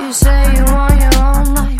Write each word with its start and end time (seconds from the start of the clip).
You 0.00 0.12
say 0.12 0.54
you 0.54 0.64
want 0.64 1.00
your 1.00 1.24
own 1.24 1.54
life. 1.54 1.79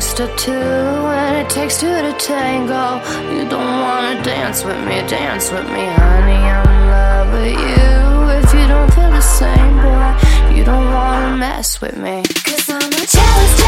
gangster 0.00 0.34
two, 0.34 0.52
and 0.52 1.36
it 1.36 1.50
takes 1.50 1.78
two 1.78 1.86
to 1.86 2.12
tango. 2.14 3.02
You 3.34 3.46
don't 3.46 3.80
wanna 3.82 4.22
dance 4.22 4.64
with 4.64 4.78
me, 4.88 5.06
dance 5.06 5.50
with 5.50 5.66
me, 5.66 5.84
honey. 5.84 6.40
I'm 6.56 6.66
in 6.66 6.88
love 6.88 7.32
with 7.34 7.52
you. 7.52 8.40
If 8.40 8.54
you 8.54 8.66
don't 8.66 8.90
feel 8.94 9.10
the 9.10 9.20
same, 9.20 9.76
boy, 9.82 10.56
you 10.56 10.64
don't 10.64 10.90
wanna 10.90 11.36
mess 11.36 11.82
with 11.82 11.98
me. 11.98 12.22
Cause 12.44 12.70
I'm 12.70 12.88
a 12.88 13.06
jealous. 13.06 13.59